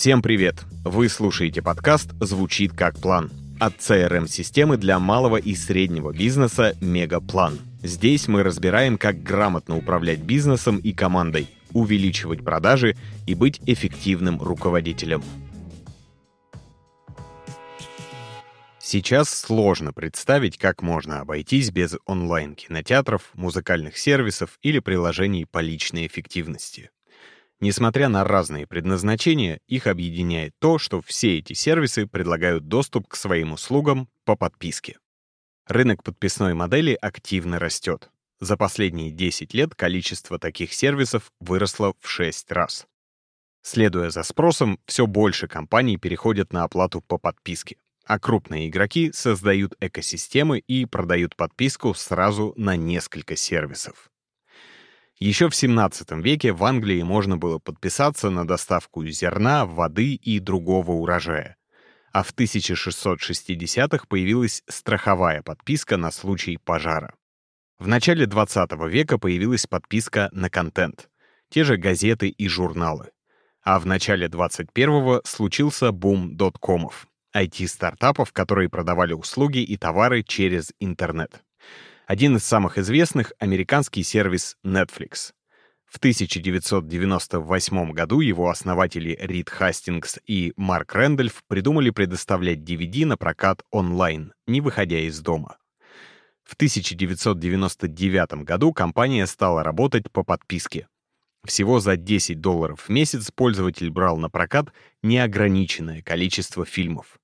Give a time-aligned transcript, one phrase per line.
[0.00, 0.64] Всем привет!
[0.82, 3.30] Вы слушаете подкаст «Звучит как план»
[3.60, 7.58] от CRM-системы для малого и среднего бизнеса «Мегаплан».
[7.82, 12.96] Здесь мы разбираем, как грамотно управлять бизнесом и командой, увеличивать продажи
[13.26, 15.22] и быть эффективным руководителем.
[18.78, 26.88] Сейчас сложно представить, как можно обойтись без онлайн-кинотеатров, музыкальных сервисов или приложений по личной эффективности.
[27.60, 33.52] Несмотря на разные предназначения, их объединяет то, что все эти сервисы предлагают доступ к своим
[33.52, 34.98] услугам по подписке.
[35.66, 38.10] Рынок подписной модели активно растет.
[38.40, 42.86] За последние 10 лет количество таких сервисов выросло в 6 раз.
[43.62, 49.74] Следуя за спросом, все больше компаний переходят на оплату по подписке, а крупные игроки создают
[49.80, 54.09] экосистемы и продают подписку сразу на несколько сервисов.
[55.20, 60.92] Еще в 17 веке в Англии можно было подписаться на доставку зерна, воды и другого
[60.92, 61.56] урожая.
[62.10, 67.14] А в 1660-х появилась страховая подписка на случай пожара.
[67.78, 71.10] В начале 20 века появилась подписка на контент,
[71.50, 73.10] те же газеты и журналы.
[73.62, 81.42] А в начале 21-го случился бум доткомов, IT-стартапов, которые продавали услуги и товары через интернет.
[82.10, 85.30] Один из самых известных— американский сервис Netflix.
[85.86, 93.62] В 1998 году его основатели Рид Хастингс и Марк Рэндольф придумали предоставлять DVD на прокат
[93.70, 95.58] онлайн, не выходя из дома.
[96.42, 100.88] В 1999 году компания стала работать по подписке.
[101.46, 104.72] Всего за 10 долларов в месяц пользователь брал на прокат
[105.04, 107.20] неограниченное количество фильмов.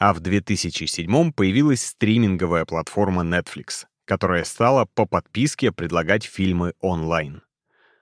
[0.00, 7.42] А в 2007 появилась стриминговая платформа Netflix которая стала по подписке предлагать фильмы онлайн.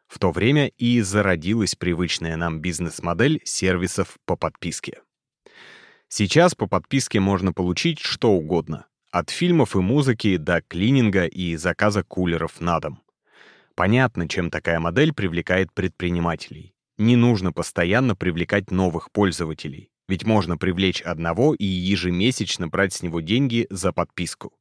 [0.06, 5.00] В то время и зародилась привычная нам бизнес-модель сервисов по подписке.
[6.08, 12.05] Сейчас по подписке можно получить что угодно, от фильмов и музыки до клининга и заказа
[12.05, 13.02] кулеров на дом.
[13.74, 16.74] Понятно, чем такая модель привлекает предпринимателей.
[16.96, 23.20] Не нужно постоянно привлекать новых пользователей, ведь можно привлечь одного и ежемесячно брать с него
[23.20, 24.52] деньги за подписку.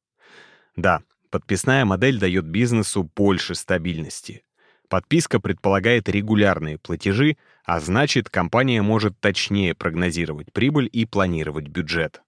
[0.75, 4.43] Да, Подписная модель дает бизнесу больше стабильности.
[4.87, 12.21] Подписка предполагает регулярные платежи, а значит, компания может точнее прогнозировать прибыль и планировать бюджет.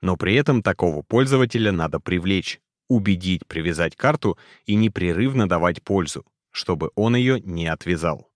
[0.00, 6.92] Но при этом такого пользователя надо привлечь, убедить привязать карту и непрерывно давать пользу, чтобы
[6.94, 8.30] он ее не отвязал.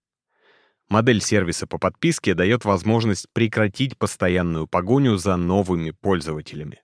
[0.89, 6.81] Модель сервиса по подписке дает возможность прекратить постоянную погоню за новыми пользователями.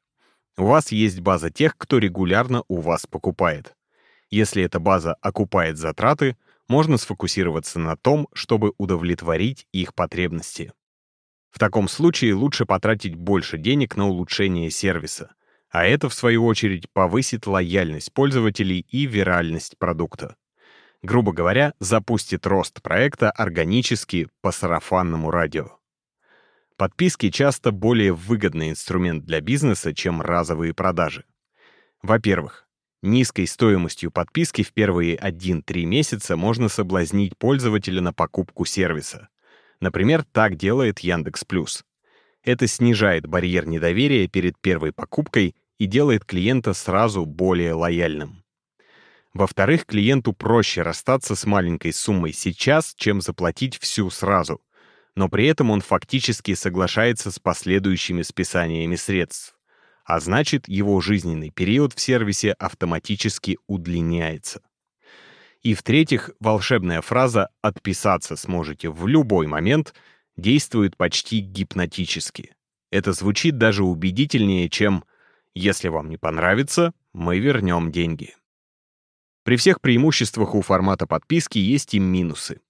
[0.58, 3.76] У вас есть база тех, кто регулярно у вас покупает.
[4.30, 6.36] Если эта база окупает затраты,
[6.68, 10.72] можно сфокусироваться на том, чтобы удовлетворить их потребности.
[11.50, 15.34] В таком случае лучше потратить больше денег на улучшение сервиса,
[15.70, 20.36] а это, в свою очередь, повысит лояльность пользователей и виральность продукта.
[21.02, 25.78] Грубо говоря, запустит рост проекта органически по сарафанному радио.
[26.76, 31.24] Подписки часто более выгодный инструмент для бизнеса, чем разовые продажи.
[32.02, 32.68] Во-первых,
[33.02, 39.30] низкой стоимостью подписки в первые 1-3 месяца можно соблазнить пользователя на покупку сервиса.
[39.80, 41.82] Например, так делает Яндекс.Плюс.
[42.42, 48.44] Это снижает барьер недоверия перед первой покупкой и делает клиента сразу более лояльным.
[49.32, 54.60] Во-вторых, клиенту проще расстаться с маленькой суммой сейчас, чем заплатить всю сразу
[55.16, 59.58] но при этом он фактически соглашается с последующими списаниями средств,
[60.04, 64.60] а значит, его жизненный период в сервисе автоматически удлиняется.
[65.62, 69.94] И в-третьих, волшебная фраза «отписаться сможете в любой момент»
[70.36, 72.54] действует почти гипнотически.
[72.92, 75.02] Это звучит даже убедительнее, чем
[75.54, 78.34] «если вам не понравится, мы вернем деньги».
[79.44, 82.60] При всех преимуществах у формата подписки есть и минусы.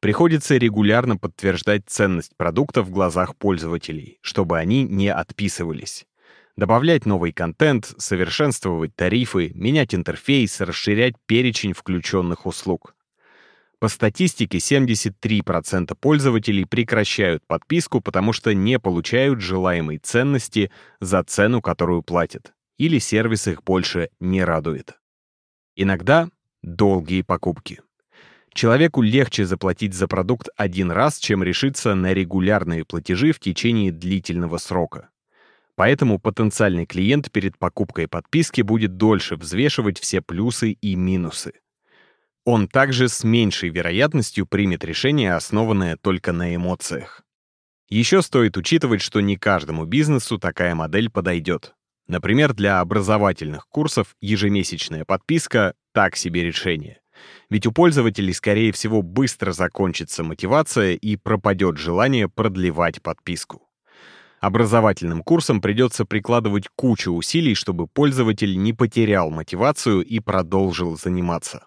[0.00, 6.06] Приходится регулярно подтверждать ценность продукта в глазах пользователей, чтобы они не отписывались.
[6.56, 12.94] Добавлять новый контент, совершенствовать тарифы, менять интерфейс, расширять перечень включенных услуг.
[13.80, 22.02] По статистике 73% пользователей прекращают подписку, потому что не получают желаемой ценности за цену, которую
[22.02, 24.98] платят, или сервис их больше не радует.
[25.76, 26.28] Иногда
[26.62, 27.80] долгие покупки.
[28.58, 34.56] Человеку легче заплатить за продукт один раз, чем решиться на регулярные платежи в течение длительного
[34.56, 35.10] срока.
[35.76, 41.52] Поэтому потенциальный клиент перед покупкой подписки будет дольше взвешивать все плюсы и минусы.
[42.44, 47.22] Он также с меньшей вероятностью примет решение, основанное только на эмоциях.
[47.88, 51.76] Еще стоит учитывать, что не каждому бизнесу такая модель подойдет.
[52.08, 57.00] Например, для образовательных курсов ежемесячная подписка— так себе решение.
[57.50, 63.62] Ведь у пользователей, скорее всего, быстро закончится мотивация и пропадет желание продлевать подписку.
[64.40, 71.66] Образовательным курсам придется прикладывать кучу усилий, чтобы пользователь не потерял мотивацию и продолжил заниматься.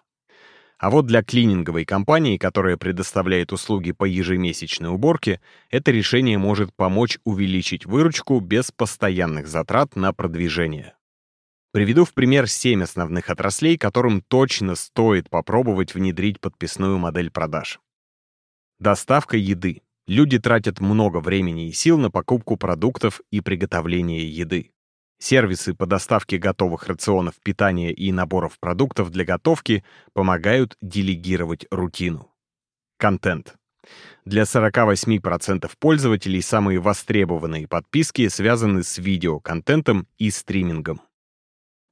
[0.78, 5.40] А вот для клининговой компании, которая предоставляет услуги по ежемесячной уборке,
[5.70, 10.94] это решение может помочь увеличить выручку без постоянных затрат на продвижение.
[11.72, 17.80] Приведу в пример 7 основных отраслей, которым точно стоит попробовать внедрить подписную модель продаж.
[18.78, 19.80] Доставка еды.
[20.06, 24.72] Люди тратят много времени и сил на покупку продуктов и приготовление еды.
[25.18, 29.82] Сервисы по доставке готовых рационов питания и наборов продуктов для готовки
[30.12, 32.34] помогают делегировать рутину.
[32.98, 33.54] Контент.
[34.24, 41.00] Для 48% пользователей самые востребованные подписки связаны с видеоконтентом и стримингом.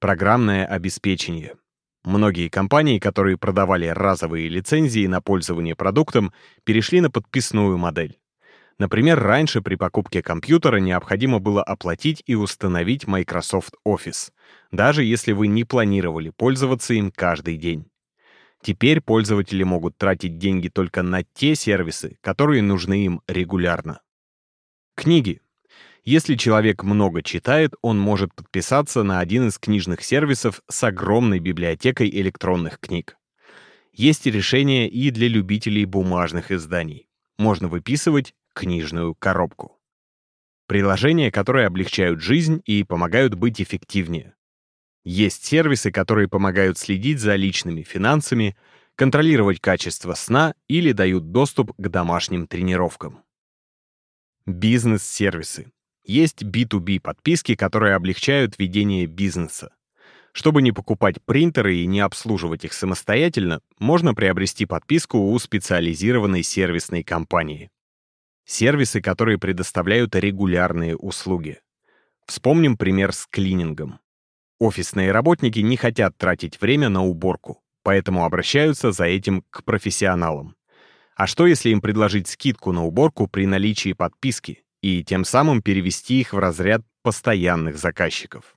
[0.00, 1.56] Программное обеспечение.
[2.04, 6.32] Многие компании, которые продавали разовые лицензии на пользование продуктом,
[6.64, 8.18] перешли на подписную модель.
[8.78, 14.30] Например, раньше при покупке компьютера необходимо было оплатить и установить Microsoft Office,
[14.70, 17.84] даже если вы не планировали пользоваться им каждый день.
[18.62, 24.00] Теперь пользователи могут тратить деньги только на те сервисы, которые нужны им регулярно.
[24.94, 25.42] Книги.
[26.04, 32.08] Если человек много читает, он может подписаться на один из книжных сервисов с огромной библиотекой
[32.08, 33.16] электронных книг.
[33.92, 37.08] Есть решения и для любителей бумажных изданий.
[37.38, 39.78] Можно выписывать книжную коробку.
[40.66, 44.34] Приложения, которые облегчают жизнь и помогают быть эффективнее.
[45.04, 48.56] Есть сервисы, которые помогают следить за личными финансами,
[48.94, 53.22] контролировать качество сна или дают доступ к домашним тренировкам.
[54.46, 55.72] Бизнес-сервисы.
[56.04, 59.72] Есть B2B подписки, которые облегчают ведение бизнеса.
[60.32, 67.02] Чтобы не покупать принтеры и не обслуживать их самостоятельно, можно приобрести подписку у специализированной сервисной
[67.02, 67.70] компании
[68.50, 71.60] сервисы, которые предоставляют регулярные услуги.
[72.26, 74.00] Вспомним пример с клинингом.
[74.58, 80.56] Офисные работники не хотят тратить время на уборку, поэтому обращаются за этим к профессионалам.
[81.16, 86.20] А что, если им предложить скидку на уборку при наличии подписки и тем самым перевести
[86.20, 88.56] их в разряд постоянных заказчиков?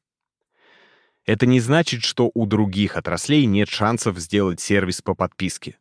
[1.26, 5.78] Это не значит, что у других отраслей нет шансов сделать сервис по подписке.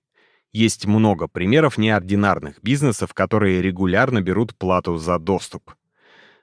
[0.53, 5.75] Есть много примеров неординарных бизнесов, которые регулярно берут плату за доступ.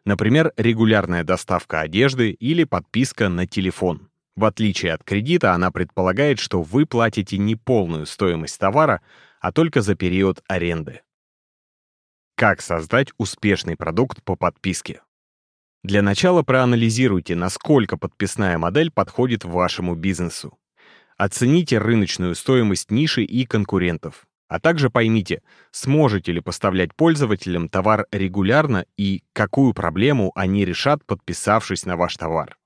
[0.04, 4.10] Например, регулярная доставка одежды или подписка на телефон.
[4.36, 9.02] В отличие от кредита, она предполагает, что вы платите не полную стоимость товара,
[9.40, 11.02] а только за период аренды.
[12.40, 15.02] Как создать успешный продукт по подписке?
[15.84, 20.58] Для начала проанализируйте, насколько подписная модель подходит вашему бизнесу.
[21.18, 24.26] Оцените рыночную стоимость ниши и конкурентов.
[24.48, 25.42] А также поймите,
[25.72, 32.58] сможете ли поставлять пользователям товар регулярно и какую проблему они решат, подписавшись на ваш товар.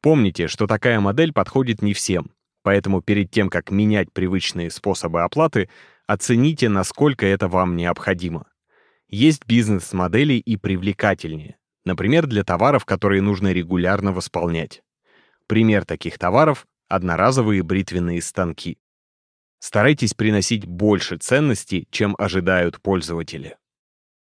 [0.00, 2.30] Помните, что такая модель подходит не всем,
[2.62, 5.68] поэтому перед тем, как менять привычные способы оплаты,
[6.06, 8.46] оцените, насколько это вам необходимо.
[9.08, 14.82] Есть бизнес-модели и привлекательнее, например, для товаров, которые нужно регулярно восполнять.
[15.46, 18.78] Пример таких товаров одноразовые бритвенные станки.
[19.58, 23.56] Старайтесь приносить больше ценностей, чем ожидают пользователи.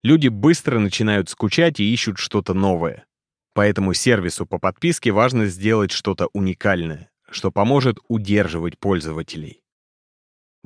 [0.03, 3.07] Люди быстро начинают скучать и ищут что-то новое.
[3.55, 9.63] Поэтому сервису по подписке важно сделать что-то уникальное, что поможет удерживать пользователей.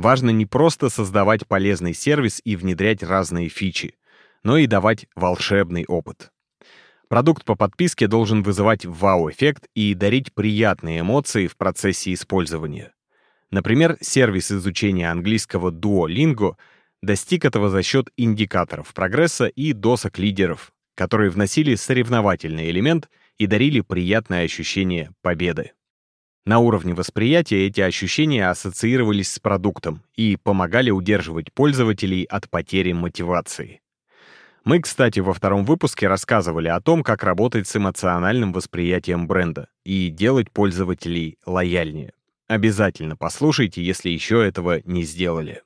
[0.02, 3.94] Важно не просто создавать полезный сервис и внедрять разные фичи,
[4.42, 6.32] но и давать волшебный опыт.
[7.08, 12.94] Продукт по подписке должен вызывать вау-эффект и дарить приятные эмоции в процессе использования.
[13.52, 16.56] Например, сервис изучения английского Duolingo
[17.00, 23.82] достиг этого за счет индикаторов прогресса и досок лидеров, которые вносили соревновательный элемент и дарили
[23.82, 25.74] приятное ощущение победы.
[26.44, 33.80] На уровне восприятия эти ощущения ассоциировались с продуктом и помогали удерживать пользователей от потери мотивации.
[34.64, 40.08] Мы, кстати, во втором выпуске рассказывали о том, как работать с эмоциональным восприятием бренда и
[40.08, 42.12] делать пользователей лояльнее.
[42.48, 45.62] Обязательно послушайте, если еще этого не сделали.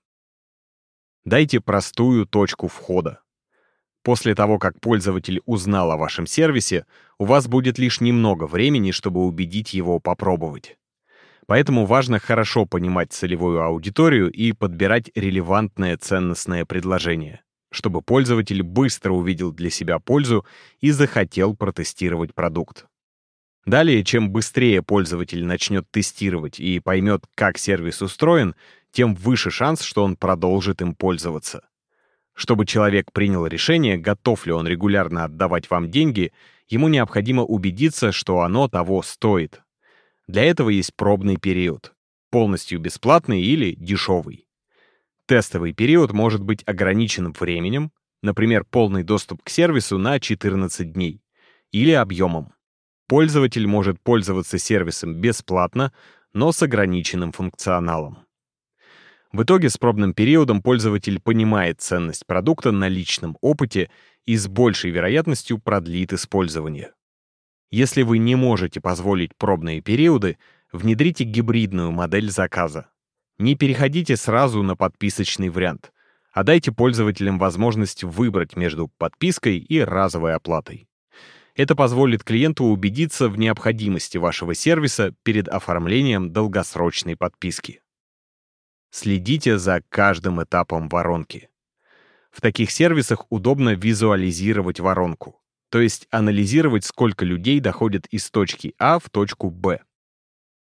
[1.25, 3.21] Дайте простую точку входа.
[4.07, 6.87] После того, как пользователь узнал о вашем сервисе,
[7.19, 10.79] у вас будет лишь немного времени, чтобы убедить его попробовать.
[11.49, 17.41] Поэтому важно хорошо понимать целевую аудиторию и подбирать релевантное ценностное предложение
[17.73, 20.47] чтобы пользователь быстро увидел для себя пользу
[20.81, 22.87] и захотел протестировать продукт.
[23.67, 28.55] Далее, чем быстрее пользователь начнет тестировать и поймет, как сервис устроен,
[28.93, 31.67] тем выше шанс, что он продолжит им пользоваться.
[32.37, 36.33] Чтобы человек принял решение, готов ли он регулярно отдавать вам деньги,
[36.69, 39.63] ему необходимо убедиться, что оно того стоит.
[40.29, 41.95] Для этого есть пробный период.
[42.31, 44.47] Полностью бесплатный или дешевый.
[45.27, 47.91] Тестовый период может быть ограничен временем,
[48.23, 51.23] например, полный доступ к сервису на 14 дней,
[51.73, 52.53] или объемом.
[53.09, 55.91] Пользователь может пользоваться сервисом бесплатно,
[56.35, 58.26] но с ограниченным функционалом.
[59.37, 63.91] В итоге с пробным периодом пользователь понимает ценность продукта на личном опыте
[64.25, 66.95] и с большей вероятностью продлит использование.
[67.71, 70.39] Если вы не можете позволить пробные периоды,
[70.73, 72.89] внедрите гибридную модель заказа.
[73.37, 75.93] Не переходите сразу на подписочный вариант,
[76.33, 80.89] а дайте пользователям возможность выбрать между подпиской и разовой оплатой.
[81.55, 87.83] Это позволит клиенту убедиться в необходимости вашего сервиса перед оформлением долгосрочной подписки.
[88.91, 91.51] Следите за каждым этапом воронки.
[92.31, 95.41] В таких сервисах удобно визуализировать воронку,
[95.71, 99.83] то есть анализировать, сколько людей доходят из точки А в точку Б.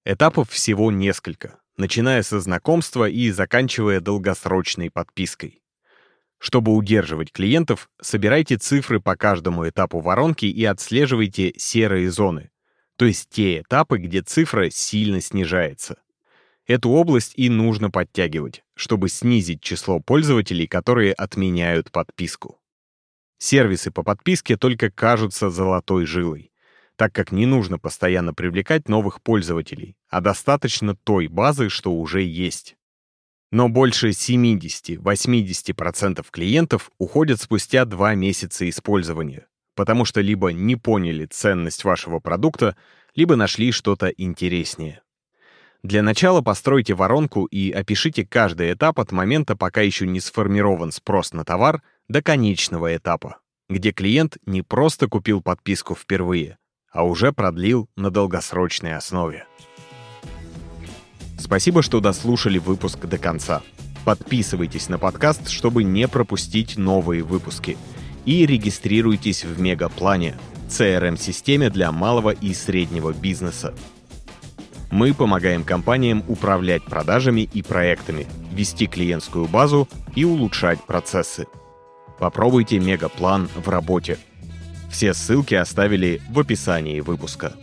[0.04, 5.62] Этапов всего несколько, начиная со знакомства и заканчивая долгосрочной подпиской.
[6.40, 12.50] Чтобы удерживать клиентов, собирайте цифры по каждому этапу воронки и отслеживайте серые зоны,
[12.96, 16.02] то есть те этапы, где цифра сильно снижается.
[16.72, 22.62] Эту область и нужно подтягивать, чтобы снизить число пользователей, которые отменяют подписку.
[23.40, 26.54] Сервисы по подписке только кажутся золотой жилой,
[26.96, 32.78] так как не нужно постоянно привлекать новых пользователей, а достаточно той базы, что уже есть.
[33.52, 41.84] Но больше 70-80% клиентов уходят спустя два месяца использования, потому что либо не поняли ценность
[41.84, 42.78] вашего продукта,
[43.14, 45.02] либо нашли что-то интереснее.
[45.84, 51.34] Для начала постройте воронку и опишите каждый этап от момента, пока еще не сформирован спрос
[51.34, 56.60] на товар, до конечного этапа, где клиент не просто купил подписку впервые,
[56.92, 59.46] а уже продлил на долгосрочной основе.
[61.40, 63.64] Спасибо, что дослушали выпуск до конца.
[64.06, 67.78] Подписывайтесь на подкаст, чтобы не пропустить новые выпуски.
[68.26, 70.38] И регистрируйтесь в Мегаплане,
[70.70, 73.74] CRM-системе для малого и среднего бизнеса.
[74.92, 81.48] Мы помогаем компаниям управлять продажами и проектами, вести клиентскую базу и улучшать процессы.
[82.20, 84.20] Попробуйте Мегаплан в работе.
[84.92, 87.54] Все ссылки оставили в описании выпуска.